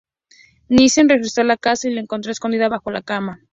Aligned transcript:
Nissen 0.67 1.09
registró 1.09 1.43
la 1.43 1.57
casa 1.57 1.87
y 1.87 1.93
la 1.93 2.01
encontró 2.01 2.31
escondida 2.31 2.69
bajo 2.69 2.89
la 2.89 3.03
cama. 3.03 3.39